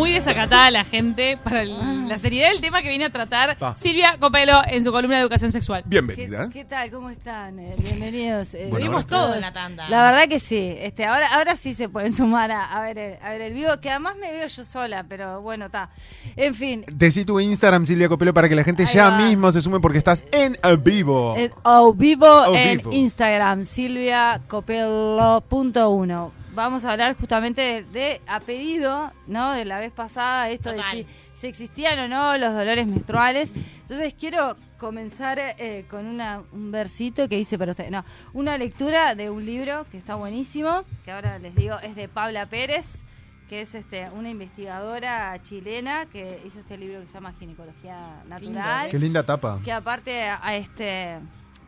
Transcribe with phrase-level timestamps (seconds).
[0.00, 2.04] muy desacatada la gente para el- Ah.
[2.08, 3.74] la seriedad del tema que viene a tratar Ah.
[3.76, 5.82] Silvia Copelo en su columna de educación sexual.
[5.84, 6.46] Bienvenida.
[6.48, 6.90] ¿Qué, qué tal?
[6.90, 7.58] ¿Cómo están?
[7.58, 8.54] Eh, bienvenidos.
[8.54, 9.88] Eh, Bueno, Dimos ahora todo estás- en la tanda.
[9.90, 10.74] La verdad que sí.
[10.78, 13.72] Este, ahora, ahora sí se pueden sumar a, a ver el, a ver el vivo,
[13.82, 15.90] que además me veo yo sola, pero bueno, está.
[16.34, 19.18] En fin, Decí tu Instagram, Silvia Copelo, para que la gente Ahí ya va.
[19.18, 21.36] mismo se sume porque estás en el vivo.
[21.36, 22.90] en au vivo Au en vivo.
[22.92, 26.30] Instagram, silviacopello.1.
[26.52, 29.52] Vamos a hablar justamente de, de, a pedido, ¿no?
[29.52, 30.96] De la vez pasada, esto Total.
[30.96, 33.52] de si, si existían o no los dolores menstruales.
[33.82, 37.90] Entonces quiero comenzar eh, con una, un versito que hice para ustedes.
[37.90, 42.08] No, una lectura de un libro que está buenísimo, que ahora les digo es de
[42.08, 43.02] Paula Pérez,
[43.48, 48.88] que es este una investigadora chilena que hizo este libro que se llama Ginecología Natural
[48.90, 49.60] Qué linda tapa.
[49.64, 51.18] que aparte a este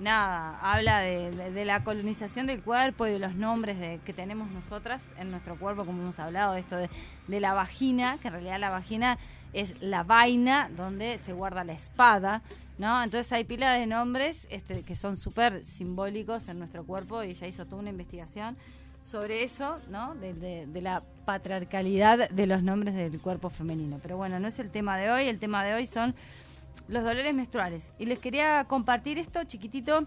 [0.00, 4.12] nada habla de, de- de la colonización del cuerpo y de los nombres de, que
[4.12, 6.90] tenemos nosotras en nuestro cuerpo como hemos hablado esto de,
[7.28, 9.18] de la vagina que en realidad la vagina
[9.52, 12.42] es la vaina donde se guarda la espada
[12.78, 17.30] no entonces hay pila de nombres este, que son súper simbólicos en nuestro cuerpo y
[17.30, 18.56] ella hizo toda una investigación
[19.04, 20.14] sobre eso, ¿no?
[20.14, 23.98] De la patriarcalidad de los nombres del cuerpo femenino.
[24.00, 26.14] Pero bueno, no es el tema de hoy, el tema de hoy son
[26.88, 27.92] los dolores menstruales.
[27.98, 30.06] Y les quería compartir esto chiquitito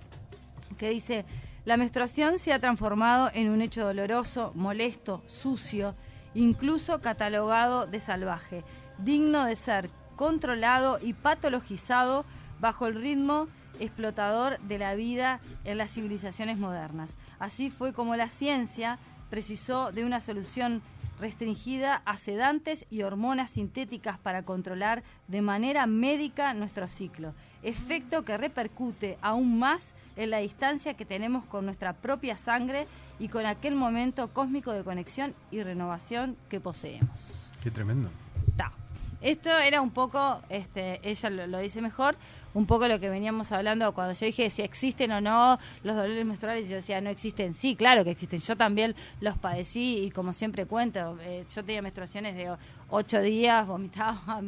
[0.78, 1.26] que dice,
[1.66, 5.96] la menstruación se ha transformado en un hecho doloroso, molesto, sucio,
[6.34, 8.64] incluso catalogado de salvaje,
[9.00, 12.26] digno de ser controlado y patologizado
[12.60, 13.48] bajo el ritmo
[13.80, 17.16] explotador de la vida en las civilizaciones modernas.
[17.40, 19.00] Así fue como la ciencia
[19.30, 20.82] precisó de una solución
[21.20, 28.38] restringida a sedantes y hormonas sintéticas para controlar de manera médica nuestro ciclo, efecto que
[28.38, 32.88] repercute aún más en la distancia que tenemos con nuestra propia sangre
[33.20, 37.52] y con aquel momento cósmico de conexión y renovación que poseemos.
[37.64, 38.10] Qué tremendo.
[38.58, 38.72] Ta.
[39.22, 42.16] Esto era un poco, este, ella lo, lo dice mejor,
[42.56, 46.26] un poco lo que veníamos hablando cuando yo dije si existen o no los dolores
[46.26, 50.34] menstruales, yo decía no existen, sí, claro que existen, yo también los padecí y como
[50.34, 52.56] siempre cuento, eh, yo tenía menstruaciones de
[52.90, 54.42] ocho días, vomitaba,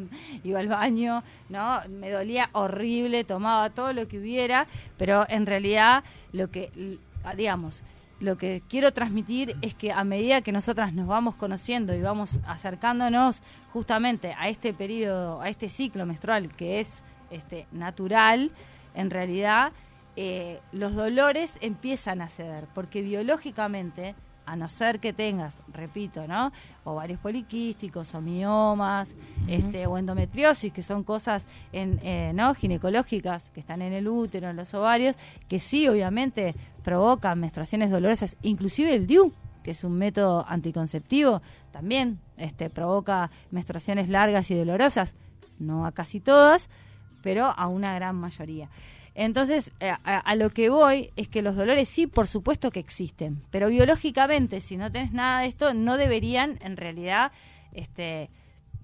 [0.44, 1.82] iba al baño, ¿no?
[1.90, 4.66] Me dolía horrible, tomaba todo lo que hubiera,
[4.98, 6.98] pero en realidad lo que, l-
[7.36, 7.84] digamos,
[8.20, 12.40] lo que quiero transmitir es que a medida que nosotras nos vamos conociendo y vamos
[12.48, 18.52] acercándonos justamente a este periodo, a este ciclo menstrual que es este natural,
[18.96, 19.72] en realidad
[20.20, 24.16] eh, los dolores empiezan a ceder, porque biológicamente,
[24.48, 26.52] a no ser que tengas, repito, ¿no?
[26.86, 29.14] ovarios poliquísticos o miomas,
[29.48, 32.56] este, o endometriosis, que son cosas en, eh, ¿no?
[32.56, 35.16] ginecológicas que están en el útero, en los ovarios,
[35.48, 42.20] que sí, obviamente, provocan menstruaciones dolorosas, inclusive el DIU, que es un método anticonceptivo, también
[42.38, 45.14] este, provoca menstruaciones largas y dolorosas,
[45.60, 46.70] no a casi todas,
[47.28, 48.70] pero a una gran mayoría.
[49.16, 52.80] Entonces, eh, a, a lo que voy es que los dolores sí, por supuesto que
[52.80, 57.32] existen, pero biológicamente, si no tenés nada de esto, no deberían en realidad
[57.74, 58.30] este,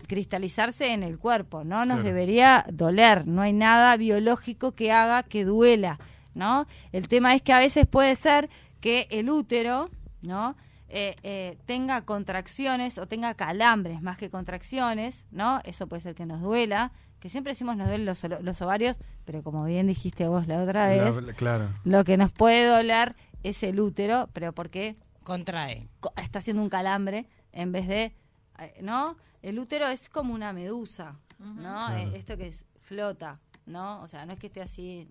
[0.07, 2.03] cristalizarse en el cuerpo, no nos Claro.
[2.03, 5.99] debería doler, no hay nada biológico que haga que duela,
[6.35, 6.67] ¿no?
[6.91, 8.49] El tema es que a veces puede ser
[8.81, 9.89] que el útero,
[10.23, 10.55] ¿no?
[10.89, 15.61] Eh, eh, tenga contracciones o tenga calambres más que contracciones, ¿no?
[15.63, 16.91] Eso puede ser que nos duela,
[17.23, 20.87] que siempre decimos nos duelen los, los ovarios, pero como bien dijiste vos la otra
[20.87, 21.69] vez, La- la- claro.
[21.85, 25.87] lo que nos puede doler es el útero, pero porque Contrae.
[26.01, 28.13] co- está haciendo un calambre en vez de,
[28.59, 29.15] eh, ¿no?
[29.41, 31.55] El útero es como una medusa, ¿no?
[31.87, 31.97] Claro.
[31.97, 34.01] Eh, Esto que es, flota, ¿no?
[34.01, 35.07] O sea, no es que esté así,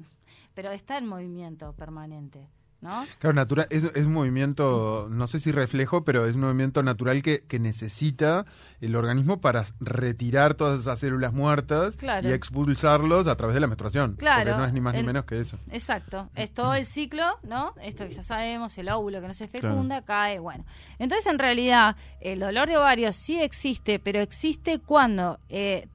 [0.52, 2.46] pero está en movimiento permanente,
[2.82, 3.06] ¿no?
[3.18, 7.22] Claro, natural, es, es un movimiento, no sé si reflejo, pero es un movimiento natural
[7.22, 8.44] que, que necesita
[8.80, 12.28] el organismo para retirar todas esas células muertas Claro.
[12.28, 14.16] y expulsarlos a través de la menstruación.
[14.16, 15.58] Claro, Porque no es ni más ni menos que eso.
[15.70, 17.74] Exacto, es todo el ciclo, ¿no?
[17.80, 20.64] Esto que ya sabemos, el óvulo que no se fecunda, cae, bueno.
[20.98, 25.86] Entonces, en realidad, el dolor de ovarios sí existe, pero existe cuando eh,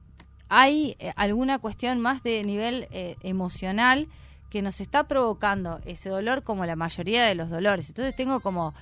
[0.48, 4.08] hay eh, alguna cuestión más de nivel eh, emocional
[4.50, 7.88] que nos está provocando ese dolor como la mayoría de los dolores.
[7.88, 8.74] Entonces tengo como,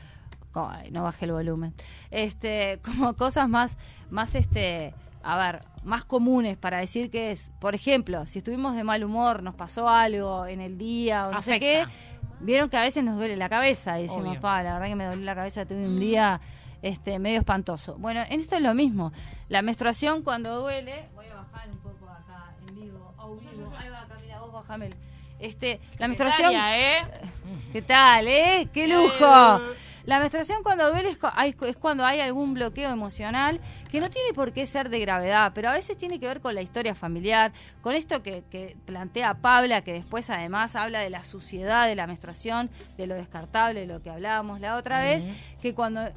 [0.53, 1.75] como- ay, no bajé el volumen,
[2.11, 3.77] este, como cosas más,
[4.11, 8.85] más este, a ver, más comunes para decir que es, por ejemplo, si estuvimos de
[8.85, 11.97] mal humor, nos pasó algo en el día o no sé qué, Afecta.
[12.41, 15.05] vieron que a veces nos duele la cabeza y decimos, pa, la verdad que me
[15.07, 16.41] dolió la cabeza, tuve un día
[16.83, 17.97] este medio espantoso.
[17.99, 19.13] Bueno, en esto es lo mismo.
[19.49, 23.73] La menstruación cuando duele, voy a bajar un poco acá en vivo, au vivo.
[23.77, 24.91] Ahí va, Camila, vos bajame.
[25.39, 27.03] Este, la menstruación ¿eh?
[27.73, 28.69] ¿Qué tal, eh?
[28.73, 29.61] ¡Qué lujo!
[30.07, 31.19] La menstruación cuando duele es,
[31.63, 33.61] es cuando hay algún bloqueo emocional
[33.91, 36.55] que no tiene por qué ser de gravedad, pero a veces tiene que ver con
[36.55, 41.25] la historia familiar, con esto que, que plantea Pabla, que después además habla de la
[41.25, 45.27] suciedad de la menstruación, de lo descartable, de lo que hablábamos la otra vez,
[45.61, 46.13] que cuando eh,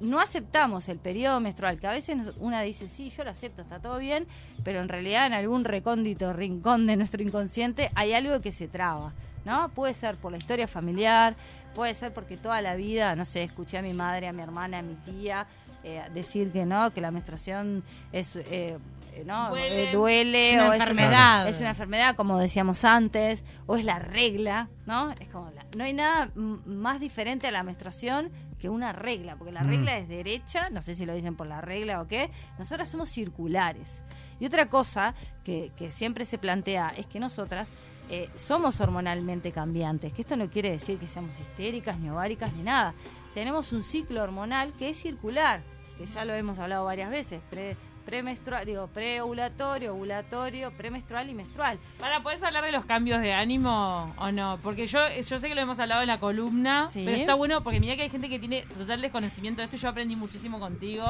[0.00, 3.80] no aceptamos el periodo menstrual, que a veces una dice, sí, yo lo acepto, está
[3.80, 4.26] todo bien,
[4.64, 9.12] pero en realidad en algún recóndito rincón de nuestro inconsciente hay algo que se traba,
[9.46, 9.70] ¿no?
[9.70, 11.34] Puede ser por la historia familiar,
[11.74, 14.80] puede ser porque toda la vida, no sé, escuché a mi madre, a mi hermana,
[14.80, 15.46] a mi tía
[15.84, 17.82] eh, decir que no, que la menstruación
[18.12, 18.36] es...
[18.36, 18.76] eh,
[19.14, 19.88] eh, no, Duele.
[19.90, 21.48] Eh, duele Es una o enfermedad.
[21.48, 25.84] es una enfermedad como decíamos antes o es la regla no es como la- no
[25.84, 29.68] hay nada más diferente a la menstruación que una regla porque la Mm.
[29.68, 33.08] regla es derecha no sé si lo dicen por la regla o qué nosotras somos
[33.08, 34.02] circulares
[34.38, 35.14] y otra cosa
[35.44, 37.70] que, que siempre se plantea es que nosotras
[38.10, 42.62] eh, somos hormonalmente cambiantes que esto no quiere decir que seamos histéricas ni ováricas ni
[42.62, 42.94] nada
[43.34, 45.62] tenemos un ciclo hormonal que es circular
[45.98, 47.76] que ya lo hemos hablado varias veces pre
[48.06, 51.76] premenstrual, digo, preovulatorio, ovulatorio, premenstrual y menstrual.
[51.98, 54.60] Para, ¿puedes hablar de los cambios de ánimo o no?
[54.62, 57.02] Porque yo, yo sé que lo hemos hablado en la columna, Sí.
[57.04, 59.76] pero está bueno porque mira que hay gente que tiene total desconocimiento de esto.
[59.76, 61.04] Yo aprendí muchísimo contigo,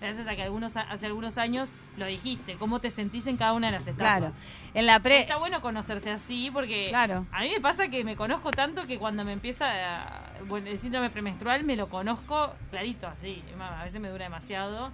[0.00, 3.68] gracias a que algunos hace algunos años lo dijiste, cómo te sentís en cada una
[3.68, 4.18] de las etapas.
[4.18, 4.32] Claro.
[4.74, 7.26] En la pre Está bueno conocerse así porque Claro.
[7.32, 10.78] a mí me pasa que me conozco tanto que cuando me empieza a- bueno, el
[10.78, 13.42] síndrome premenstrual me lo conozco clarito así.
[13.58, 14.90] A veces me dura demasiado.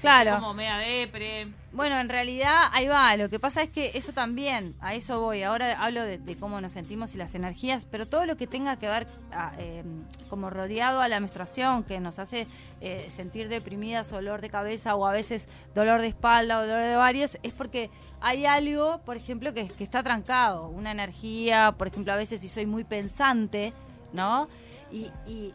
[0.00, 0.34] Claro.
[0.34, 1.48] Como media depre.
[1.72, 3.16] Bueno, en realidad ahí va.
[3.16, 5.42] Lo que pasa es que eso también, a eso voy.
[5.42, 8.76] Ahora hablo de, de cómo nos sentimos y las energías, pero todo lo que tenga
[8.76, 9.82] que ver a, eh,
[10.28, 12.46] como rodeado a la menstruación, que nos hace
[12.80, 16.96] eh, sentir deprimidas, dolor de cabeza o a veces dolor de espalda o dolor de
[16.96, 17.90] varios, es porque
[18.20, 20.68] hay algo, por ejemplo, que, que está trancado.
[20.68, 23.72] Una energía, por ejemplo, a veces si soy muy pensante,
[24.14, 24.48] ¿no?
[24.90, 25.52] Y, y,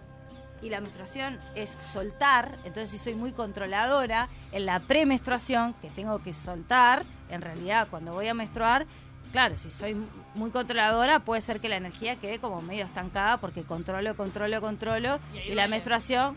[0.61, 6.19] y la menstruación es soltar, entonces si soy muy controladora, en la premenstruación, que tengo
[6.21, 8.85] que soltar, en realidad cuando voy a menstruar,
[9.31, 9.95] claro, si soy
[10.35, 15.19] muy controladora, puede ser que la energía quede como medio estancada porque controlo, controlo, controlo,
[15.47, 16.35] Y la menstruación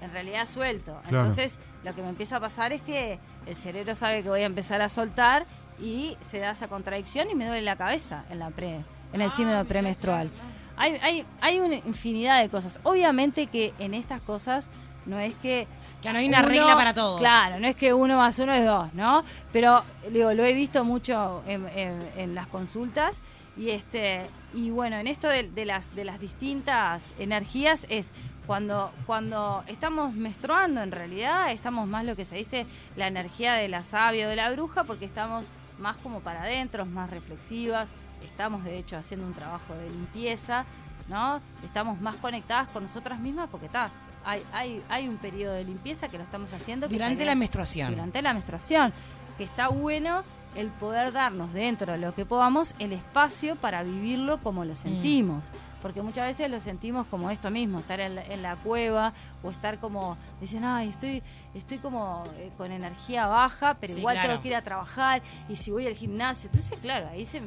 [0.00, 1.00] en realidad suelto.
[1.08, 1.20] Claro.
[1.28, 4.46] Entonces lo que me empieza a pasar es que el cerebro sabe que voy a
[4.46, 5.46] empezar a soltar
[5.80, 9.30] y se da esa contradicción y me duele la cabeza en la pre, en el
[9.30, 10.30] Ah, síndrome mira, premenstrual.
[10.76, 12.80] Hay, hay, hay una infinidad de cosas.
[12.82, 14.68] Obviamente que en estas cosas
[15.06, 15.66] no es que...
[16.02, 17.18] Que no hay una uno- regla para todos.
[17.20, 19.24] Claro, no es que uno más uno es dos, ¿no?
[19.52, 23.20] Pero digo, lo he visto mucho en, en- en las consultas
[23.56, 28.10] y este y bueno, en esto de, de las de las distintas energías es
[28.46, 32.66] cuando cuando estamos menstruando en realidad estamos más lo que se dice
[32.96, 35.44] la energía de la sabia o de la bruja porque estamos
[35.78, 37.88] más como para adentro, más reflexivas,
[38.22, 40.64] estamos de hecho haciendo un trabajo de limpieza,
[41.08, 41.40] ¿no?
[41.64, 43.90] Estamos más conectadas con nosotras mismas porque está
[44.26, 47.90] hay, hay, hay un periodo de limpieza que lo estamos haciendo que Durante la menstruación.
[47.90, 48.90] durante la menstruación,
[49.36, 50.22] que está bueno
[50.56, 54.68] el poder darnos dentro de lo que podamos el espacio para vivirlo como Mm.
[54.68, 55.44] lo sentimos.
[55.82, 59.12] Porque muchas veces lo sentimos como esto mismo, estar en la, en la cueva
[59.42, 61.22] o estar como, dicen, ay, estoy,
[61.52, 64.28] estoy como eh, con energía baja, pero Sí, igual claro.
[64.30, 65.20] tengo que ir a trabajar
[65.50, 66.48] y si voy al gimnasio.
[66.50, 67.42] Entonces, claro, ahí se...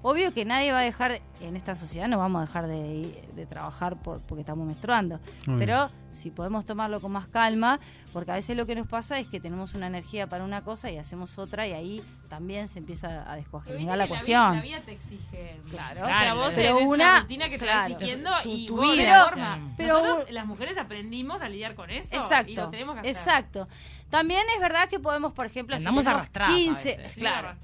[0.00, 3.26] Obvio que nadie va a dejar, en esta sociedad no vamos a dejar de, ir-
[3.34, 5.18] de trabajar por, porque estamos menstruando.
[5.46, 7.80] Muy Pero si podemos tomarlo con más calma,
[8.12, 10.88] porque a veces lo que nos pasa es que tenemos una energía para una cosa
[10.90, 14.50] y hacemos otra y ahí también se empieza a descogerminar la cuestión.
[14.52, 15.60] vida, la vida te exige.
[15.68, 16.02] Claro.
[16.02, 17.98] O sea, Claro, vos pero tenés una, una- rutina que te claro.
[17.98, 19.24] siguiendo Tu- y tu vos de vida.
[19.24, 19.54] forma.
[19.56, 22.14] Pero- pero Nosotros, un- las mujeres, aprendimos a lidiar con eso.
[22.14, 22.52] Exacto.
[22.52, 23.10] Y lo tenemos que hacer.
[23.12, 23.68] Exacto.
[24.10, 27.12] También es verdad que podemos, por ejemplo, si Andamos tenemos arrastradas a 15, veces.
[27.12, 27.56] Sí, claro,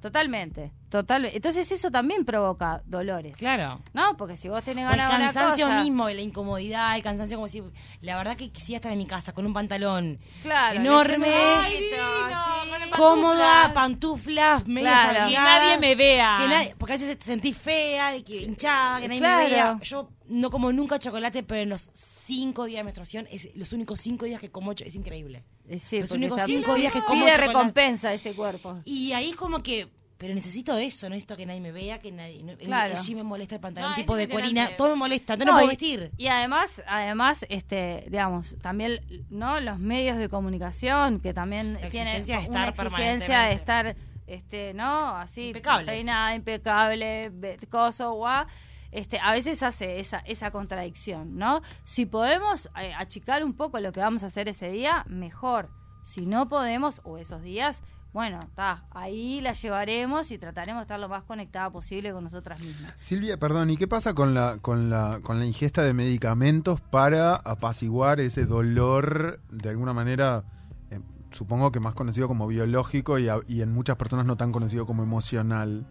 [0.00, 1.36] totalmente, totalmente.
[1.36, 3.36] Entonces eso también provoca dolores.
[3.36, 3.80] Claro.
[3.92, 4.16] ¿No?
[4.16, 7.36] Porque si vos tenés el ganas de una cansancio cosa, mismo, la incomodidad, el cansancio
[7.36, 7.62] como si
[8.00, 12.90] la verdad que quisiera estar en mi casa con un pantalón claro, enorme, divino, el
[12.90, 13.74] cómoda, Pantuflas.
[13.74, 15.28] pantuflas, medias Claro.
[15.28, 16.36] Que nadie me vea.
[16.38, 19.42] que nadie- porque a veces te sentís fea, y que hinchada, que nadie Claro.
[19.44, 19.78] me vea.
[19.82, 24.00] Yo no como nunca chocolate, pero en los cinco días de menstruación, es los únicos
[24.00, 25.44] cinco días que como es increíble.
[25.68, 27.46] Eh, sí, Los porque únicos cinco días que como pide chocolate.
[27.52, 28.80] recompensa ese cuerpo.
[28.84, 29.88] Y ahí como que,
[30.24, 32.96] pero necesito eso, no necesito que nadie me vea, que nadie, no, Claro.
[32.96, 35.66] sí me molesta el pantalón No, tipo de colina, todo me molesta, no, No, puedo
[35.66, 36.12] y- vestir.
[36.16, 39.60] Y además, además, este, digamos, también, ¿no?
[39.60, 43.96] Los medios de comunicación que también La tienen exigencia de una estar exigencia de estar,
[44.26, 45.14] este, ¿no?
[45.14, 45.52] Así,
[45.84, 47.30] peinada, impecable,
[47.68, 48.46] coso, guau.
[48.92, 51.60] Este, a veces hace esa, esa contradicción, ¿no?
[51.84, 55.68] Si podemos eh, achicar un poco lo que vamos a hacer ese día, mejor.
[56.02, 57.82] Si no podemos, o esos días,
[58.14, 62.60] bueno, está, ahí la llevaremos y trataremos de estar lo más conectada posible con nosotras
[62.60, 62.94] mismas.
[63.00, 67.34] Silvia, perdón, ¿y qué pasa con la, con la, con la ingesta de medicamentos para
[67.34, 70.44] apaciguar ese dolor de alguna manera,
[70.92, 71.00] eh,
[71.32, 75.84] supongo que más conocido como biológico y, en muchas personas no tan conocido como emocional?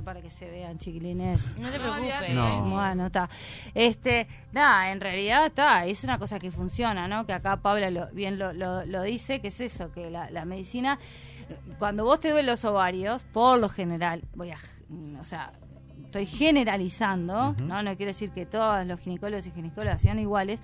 [0.00, 1.56] Hacer para que se vean, chiquilines.
[1.58, 2.34] No te No, preocupes.
[2.34, 2.62] No.
[2.70, 3.28] Bueno, está.
[3.74, 7.26] Este, nada, en realidad está, es una cosa que funciona, ¿no?
[7.26, 10.44] Que acá Paula lo- bien lo, lo- lo dice, que es eso, que la, la
[10.44, 10.98] medicina,
[11.78, 14.56] cuando vos te duelen los ovarios, por lo general, voy a,
[15.20, 15.52] o sea,
[16.04, 17.54] estoy generalizando.
[17.58, 17.82] ¿no?
[17.82, 20.60] No quiero decir que todos los ginecólogos y ginecólogas sean iguales.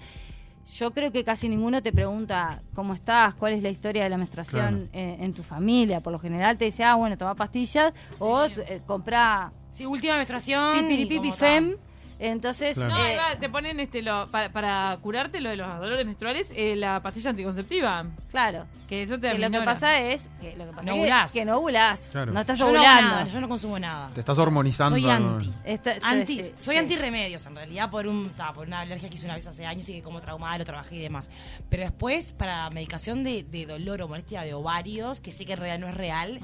[0.74, 4.16] Yo creo que casi ninguno te pregunta cómo estás, cuál es la historia de la
[4.18, 6.00] menstruación eh, en tu familia.
[6.00, 10.80] Por lo general te dice, ah, bueno, toma pastillas o eh, comprá Sí, última menstruación.
[10.80, 11.76] pipiripipi fem.
[12.18, 12.94] Entonces, Claro.
[12.94, 16.48] No, eh, va, te ponen este lo, para, para curarte lo de los dolores menstruales
[16.54, 18.06] eh, la pastilla anticonceptiva.
[18.30, 20.94] claro, Que eso te que lo que pasa es que lo que pasa No es
[20.94, 21.32] que- ovulás.
[21.32, 22.32] que, no ovulás, Claro.
[22.32, 24.10] no estás Yo no, nada, yo no consumo nada.
[24.14, 24.98] Te estás hormonizando.
[24.98, 25.52] Soy anti.
[25.64, 26.78] Esta- Anti, sí, sí, soy sí.
[26.80, 29.66] anti remedios en realidad por un ta, por una alergia que hice una vez hace
[29.66, 31.30] años y que como traumada lo trabajé y demás.
[31.68, 35.58] Pero después para medicación de, de dolor o molestia de ovarios, que sé que en
[35.58, 36.40] realidad no es real.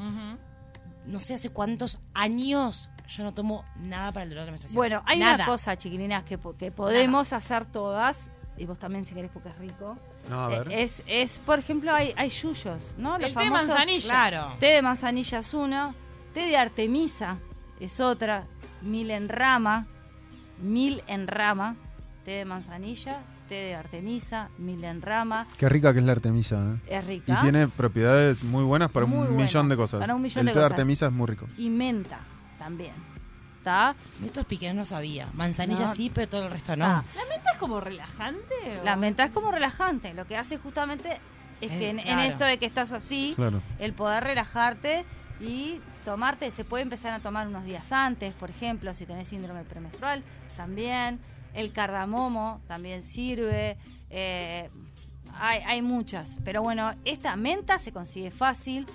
[1.06, 4.76] No sé hace cuántos años yo no tomo nada para el dolor de menstruación.
[4.76, 5.34] Bueno, hay Nada.
[5.34, 9.58] una cosa, chiquilinas, que, que podemos hacer todas, y vos también si querés porque es
[9.58, 9.98] rico.
[10.30, 10.70] No, a ver.
[10.72, 13.16] Eh, Es, es, por ejemplo, hay, hay yuyos, ¿no?
[13.16, 14.04] El té de manzanilla.
[14.08, 14.56] Claro.
[14.60, 15.94] Té de manzanilla es uno,
[16.32, 17.38] té de artemisa
[17.80, 18.46] es otra,
[18.80, 19.86] mil en rama,
[20.58, 21.76] mil en rama,
[22.24, 26.56] té de manzanilla, té de artemisa, mil en rama, Qué rica que es la artemisa.
[26.86, 26.98] ¿eh?
[26.98, 27.40] es Y rica.
[27.40, 30.00] tiene propiedades muy buenas para Muy un buena, millón de cosas.
[30.00, 30.72] para un millón El de té de cosas.
[30.72, 31.46] artemisa es muy rico.
[31.58, 32.20] y menta
[32.58, 32.94] también.
[33.58, 33.94] ¿Está?
[34.24, 35.28] Estos piquenes no sabía.
[35.34, 35.94] Manzanilla No.
[35.94, 36.84] sí, pero todo el resto no.
[36.84, 38.54] Ah, ¿La menta es como relajante?
[38.80, 40.14] o- La menta es como relajante.
[40.14, 41.20] Lo que hace justamente
[41.60, 43.62] es Eh, que en, esto de que estás así, Claro.
[43.78, 45.04] el poder relajarte
[45.40, 49.62] y tomarte, se puede empezar a tomar unos días antes, por ejemplo, si tenés síndrome
[49.62, 50.24] premenstrual,
[50.56, 51.20] también.
[51.54, 53.76] El cardamomo también sirve.
[54.10, 54.68] eh,
[55.34, 56.38] hay, hay muchas.
[56.44, 58.86] Pero bueno, esta menta se consigue fácil.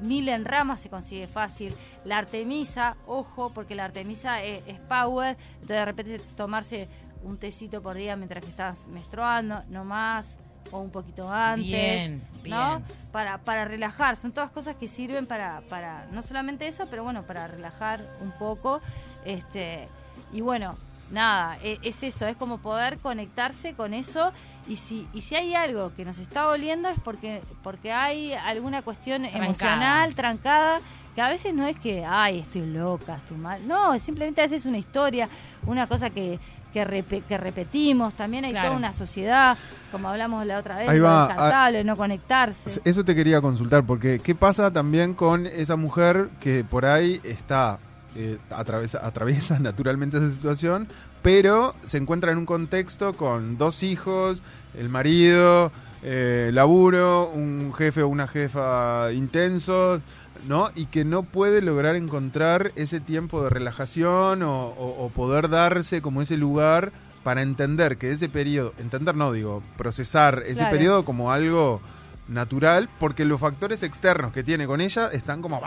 [0.00, 1.74] Mil en rama se consigue fácil.
[2.04, 5.36] La artemisa, ojo, porque la artemisa es, es power.
[5.54, 6.88] Entonces de repente tomarse
[7.22, 10.38] un tecito por día mientras que estás menstruando, no más,
[10.72, 11.66] o un poquito antes.
[11.66, 12.78] Bien, ¿no?
[12.78, 12.84] bien.
[13.12, 14.16] Para, para relajar.
[14.16, 18.32] Son todas cosas que sirven para, para, no solamente eso, pero bueno, para relajar un
[18.32, 18.80] poco.
[19.24, 19.86] Este,
[20.32, 20.76] y bueno,
[21.12, 24.32] nada, e- es, eso, es como poder conectarse con eso.
[24.66, 28.82] Y si, y si hay algo que nos está doliendo es porque, porque hay alguna
[28.82, 29.44] cuestión Trancada.
[29.44, 30.80] emocional, trancada,
[31.14, 33.66] que a veces no es que, ay, estoy loca, estoy mal.
[33.68, 35.28] No, simplemente a veces es una historia,
[35.66, 36.38] una cosa que,
[36.72, 38.14] que, que repetimos.
[38.14, 38.68] También hay Claro.
[38.68, 39.58] toda una sociedad,
[39.90, 42.80] como hablamos la otra vez, Ahí va, descartable, no conectarse.
[42.84, 47.78] Eso te quería consultar, porque ¿qué pasa también con esa mujer que por ahí está,
[48.16, 50.88] eh, atraviesa, atraviesa naturalmente esa situación,
[51.22, 54.42] pero se encuentra en un contexto con dos hijos,
[54.78, 55.70] el marido,
[56.02, 60.00] eh, laburo, un jefe o una jefa intensos,
[60.48, 60.70] ¿no?
[60.74, 66.02] Y que no puede lograr encontrar ese tiempo de relajación o, o- o poder darse
[66.02, 66.90] como ese lugar
[67.22, 70.70] para entender que ese periodo, entender no digo, procesar ese Claro.
[70.72, 71.80] periodo como algo
[72.28, 75.60] natural, porque los factores externos que tiene con ella están como...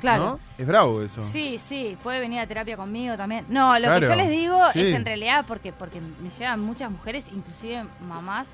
[0.00, 0.24] Claro.
[0.24, 0.40] ¿no?
[0.58, 1.22] Es bravo eso.
[1.22, 3.44] Sí, sí, puede venir a terapia conmigo también.
[3.48, 4.80] No, lo Claro, que yo les digo sí.
[4.80, 8.46] es en realidad porque porque me llegan muchas mujeres, inclusive mamás,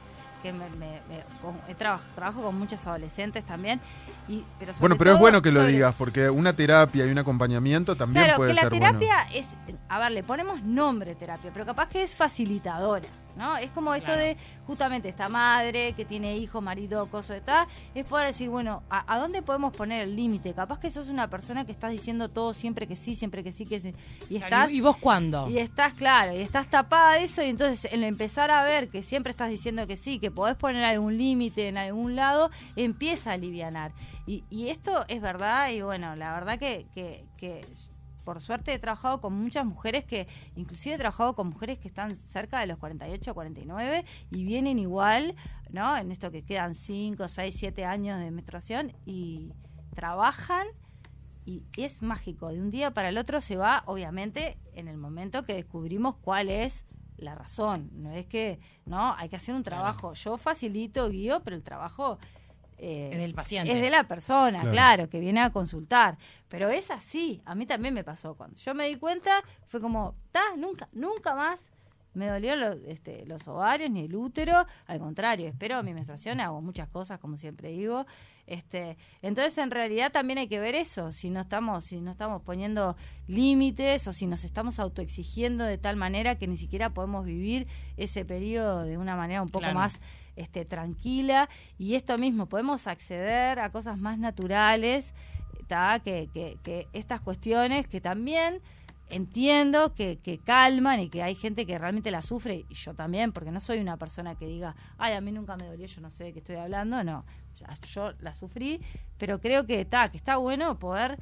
[0.43, 3.81] que me, me- me- con- he traba- trabajo con muchas adolescentes también.
[4.29, 7.19] Y, pero Bueno, pero es bueno que lo sobre- digas, porque una terapia y un
[7.19, 9.49] acompañamiento también Claro, puede que la ser terapia es,
[9.89, 13.09] a ver, le ponemos nombre terapia, pero capaz que es facilitadora,
[13.41, 13.57] ¿no?
[13.57, 14.21] Es como esto Claro.
[14.23, 18.83] de justamente esta madre que tiene hijo, marido, cosa de tal, es poder decir, bueno,
[18.91, 20.53] ¿a, a dónde podemos poner el límite?
[20.55, 23.65] Capaz que sos una persona que estás diciendo todo siempre que sí, siempre que sí,
[23.67, 23.95] que sí,
[24.29, 24.71] y estás...
[24.71, 25.49] ¿Y vos cuándo?
[25.49, 29.03] Y estás, claro, y estás tapada de eso, y entonces el empezar a ver que
[29.03, 33.35] siempre estás diciendo que sí, que podés poner algún límite en algún lado, empieza a
[33.35, 33.93] alivianar.
[34.27, 37.67] Y, y esto es verdad, y bueno, la verdad que, que, que
[38.31, 42.15] por suerte he trabajado con muchas mujeres que, inclusive he trabajado con mujeres que están
[42.15, 45.35] cerca de los 48, 49 y vienen igual,
[45.71, 45.97] ¿no?
[45.97, 49.53] En esto que quedan 5, 6, 7 años de menstruación y
[49.97, 50.69] trabajan
[51.45, 52.51] y es mágico.
[52.51, 56.51] De un día para el otro se va, obviamente, en el momento que descubrimos cuál
[56.51, 57.91] es la razón.
[57.95, 60.13] No es que, no, hay que hacer un trabajo.
[60.13, 62.21] Yo facilito, guío, pero el trabajo
[62.83, 63.73] eh, Es del paciente.
[63.73, 64.73] es de la persona, Claro.
[64.73, 65.09] claro.
[65.11, 66.17] que viene a consultar.
[66.49, 67.43] Pero es así.
[67.45, 68.35] A mí también me pasó.
[68.35, 71.71] Cuando yo me di cuenta, fue como, ta, nunca, nunca más
[72.13, 76.61] me dolió lo- este, los ovarios ni el útero, al contrario, espero mi menstruación, hago
[76.61, 78.05] muchas cosas, como siempre digo.
[78.49, 82.43] Este, entonces, en realidad también hay que ver eso, si no estamos, si no estamos
[82.43, 82.97] poniendo
[83.29, 88.25] límites o si nos estamos autoexigiendo de tal manera que ni siquiera podemos vivir ese
[88.25, 89.79] periodo de una manera un poco Claro.
[89.79, 90.01] más
[90.37, 91.49] este, tranquila.
[91.79, 95.15] Y esto mismo, podemos acceder a cosas más naturales.
[96.03, 98.61] Que, que, estas cuestiones que también
[99.09, 103.31] entiendo que, que calman y que hay gente que realmente la sufre, y yo también,
[103.31, 106.11] porque no soy una persona que diga, ay, a mí nunca me dolió, yo no
[106.11, 107.25] sé de qué estoy hablando, no,
[107.87, 108.81] yo la sufrí,
[109.17, 111.19] pero creo que, está que está bueno poder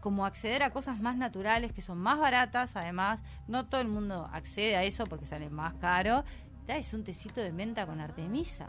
[0.00, 4.28] como acceder a cosas más naturales, que son más baratas, además, no todo el mundo
[4.32, 6.24] accede a eso porque sale más caro,
[6.76, 8.68] Es un tecito de menta con artemisa,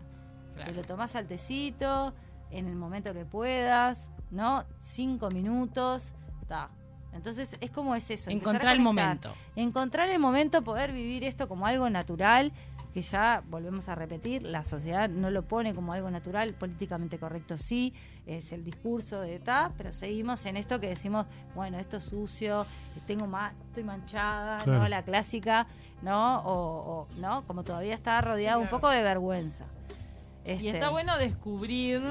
[0.55, 0.71] Claro.
[0.71, 2.13] te lo tomás al tecito,
[2.51, 4.63] en el momento que puedas, ¿no?
[4.81, 6.69] Cinco minutos, está.
[7.13, 8.29] Entonces es como es eso.
[8.29, 9.33] Encontrar el momento.
[9.55, 12.51] Encontrar el momento, poder vivir esto como algo natural,
[12.93, 17.55] que ya volvemos a repetir, la sociedad no lo pone como algo natural, políticamente correcto
[17.55, 17.93] sí,
[18.25, 22.65] es el discurso de ta, pero seguimos en esto que decimos, bueno, esto es sucio,
[23.05, 24.79] tengo más, estoy manchada, Claro.
[24.83, 24.87] ¿no?
[24.89, 25.67] La clásica,
[26.01, 26.39] ¿no?
[26.41, 26.53] O,
[27.01, 27.43] o, ¿no?
[27.45, 28.81] Como todavía está rodeado un claro.
[28.81, 29.65] poco de vergüenza.
[30.45, 32.01] Y Este, está bueno descubrir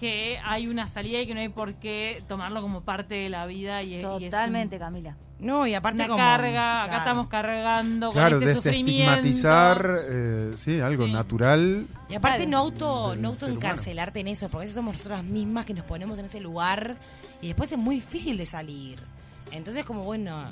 [0.00, 3.44] que hay una salida y que no hay por qué tomarlo como parte de la
[3.46, 3.82] vida.
[3.82, 5.14] Y, y es un- Totalmente, Camila.
[5.38, 6.18] No, y aparte una como...
[6.18, 9.10] carga, acá estamos cargando Claro, con este sufrimiento.
[9.22, 11.12] desestigmatizar, eh, sí, algo Sí.
[11.12, 11.86] natural.
[12.08, 12.50] Y aparte Claro.
[12.50, 13.28] no auto, no ser humano.
[13.28, 16.96] autoencarcelarte en eso, porque a veces somos nosotras mismas que nos ponemos en ese lugar
[17.40, 18.98] y después es muy difícil de salir.
[19.52, 20.50] Entonces como bueno,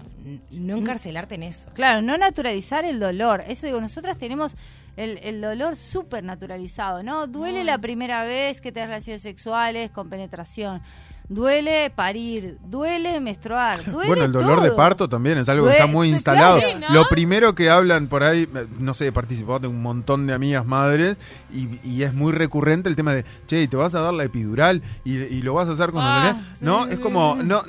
[0.51, 1.71] no encarcelarte en eso.
[1.75, 3.45] Claro, no naturalizar el dolor.
[3.47, 4.57] Eso digo, nosotras tenemos
[4.99, 7.27] el, el dolor súper naturalizado, ¿no?
[7.27, 10.83] Duele la primera vez que tenés relaciones sexuales con penetración.
[11.31, 14.65] Duele parir, duele menstruar, duele Bueno, el dolor todo.
[14.65, 16.57] de parto también es algo que está muy instalado.
[16.59, 16.73] claro.
[16.75, 16.95] Sí, ¿no?
[16.95, 20.33] Lo primero que hablan por ahí, eh, no sé, he participado de un montón de
[20.33, 21.21] amigas madres
[21.53, 24.25] y, y es muy recurrente el tema de, che, ¿y te vas a dar la
[24.25, 27.37] epidural y, y lo vas a hacer cuando Ah, tenés-?" sí, No, sí, es como,
[27.45, 27.63] no,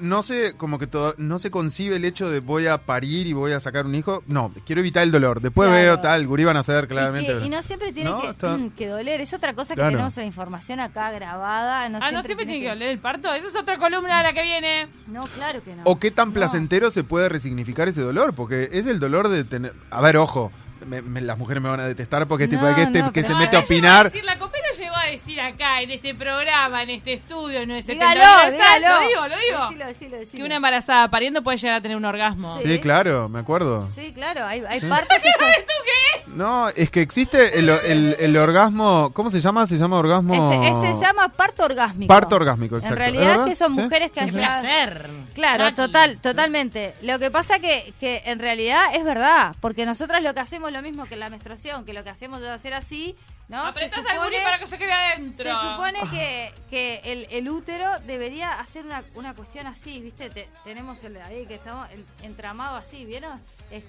[0.00, 3.32] no sé, como que todo, no se concibe el hecho de voy a parir y
[3.32, 4.22] voy a sacar un hijo.
[4.26, 5.40] No, quiero evitar el dolor.
[5.40, 5.82] Después Claro.
[5.82, 7.38] veo tal, gurí van a Y, claramente.
[7.38, 9.20] que- y no siempre tiene No, que, está- mm, que doler.
[9.20, 9.90] Es otra cosa que Claro.
[9.92, 11.88] tenemos la información acá grabada.
[11.88, 13.32] No Ah, no siempre tiene que doler el parto.
[13.32, 14.88] Esa es otra columna de la que viene.
[15.06, 15.82] No, claro que no.
[15.84, 16.34] O qué tan No.
[16.34, 19.72] placentero se puede resignificar ese dolor, porque es el dolor de tener...
[19.90, 20.50] A ver, ojo,
[20.86, 23.00] me- me- las mujeres me van a detestar porque es tipo No, de que, este,
[23.00, 24.04] no, que pero- se mete a opinar.
[24.06, 24.38] decir, la
[24.78, 28.88] llegó a decir acá, en este programa, en este estudio, en el 70 Dígalo, dígalo.
[29.00, 29.64] Lo digo, lo digo.
[29.68, 30.36] Decilo, decilo, decilo.
[30.42, 32.58] Que una embarazada pariendo puede llegar a tener un orgasmo.
[32.58, 32.68] Sí.
[32.70, 33.88] Sí, claro, me acuerdo.
[33.90, 36.36] Sí, claro, hay, hay partes que son...
[36.36, 39.66] No, es que existe el, el- el orgasmo, ¿cómo se llama?
[39.66, 40.32] Se llama orgasmo...
[40.32, 42.06] Ese, ese se llama parto orgásmico.
[42.08, 42.94] Parto orgásmico, exacto.
[42.94, 43.44] En ¿Es realidad verdad?
[43.46, 43.80] que son ¿Sí?
[43.80, 45.10] mujeres que Un han placer.
[45.34, 45.76] Claro, Jackie.
[45.76, 46.94] total, totalmente.
[47.02, 50.76] Lo que pasa que, que en realidad es verdad, porque nosotras lo que hacemos es
[50.76, 53.16] lo mismo que la menstruación, que lo que hacemos es hacer así,
[53.50, 53.66] ¿no?
[53.66, 55.44] Apretás Se al supone- para que se quede adentro.
[55.44, 60.30] Se supone que, que el, el útero debería hacer una, una cuestión así, ¿viste?
[60.30, 63.38] Te- tenemos el, ahí que estamos el entramado así, ¿vieron?
[63.70, 63.84] Es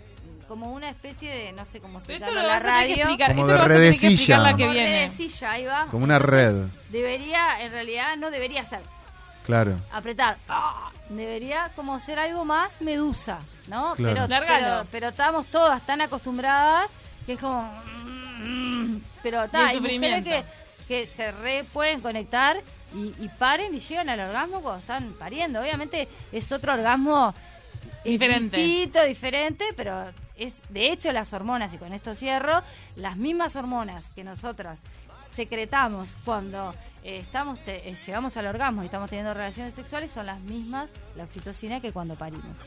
[0.48, 2.88] como una especie de, no sé cómo Pero explicarlo esto lo la vas a tener
[2.88, 3.04] que radio.
[3.04, 3.28] explicar.
[3.30, 4.12] Como esto de lo vas a tener que redecilla.
[4.14, 4.90] explicar la que Como viene.
[4.92, 5.86] redecilla, ahí va.
[5.92, 6.66] Como una Entonces, red.
[6.90, 8.82] Debería, en realidad, no debería ser
[9.46, 9.80] Claro.
[9.92, 10.38] apretar.
[10.50, 10.92] ¡ah!
[11.10, 13.96] Debería como ser algo más medusa, ¿no?
[13.96, 14.26] Claro.
[14.28, 16.90] Pero, pero, pero estamos todas tan acostumbradas
[17.26, 17.70] que es como...
[18.42, 20.44] mm, Pero el hay mujeres que,
[20.88, 22.58] que se re pueden conectar
[22.94, 25.62] y, y paren y llegan al orgasmo cuando están pariendo.
[25.62, 27.34] Obviamente es otro orgasmo
[28.04, 28.58] Diferente.
[28.58, 32.64] distinto, diferente, pero es de hecho las hormonas, y con esto cierro,
[32.96, 34.82] las mismas hormonas que nosotras
[35.34, 36.74] secretamos cuando
[37.04, 40.90] eh, estamos te- eh, llegamos al orgasmo y estamos teniendo relaciones sexuales son las mismas,
[41.16, 42.58] la oxitocina, que cuando parimos.